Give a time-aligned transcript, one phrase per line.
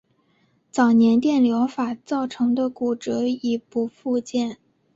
[0.71, 4.57] 早年电疗法造成的骨折已不复见。